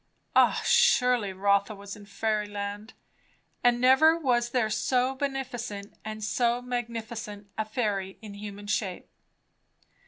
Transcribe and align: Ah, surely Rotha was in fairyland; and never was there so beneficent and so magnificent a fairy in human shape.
Ah, 0.35 0.63
surely 0.65 1.31
Rotha 1.31 1.75
was 1.75 1.95
in 1.95 2.07
fairyland; 2.07 2.95
and 3.63 3.79
never 3.79 4.17
was 4.17 4.49
there 4.49 4.67
so 4.71 5.13
beneficent 5.13 5.93
and 6.03 6.23
so 6.23 6.59
magnificent 6.59 7.51
a 7.55 7.65
fairy 7.65 8.17
in 8.19 8.33
human 8.33 8.65
shape. 8.65 9.07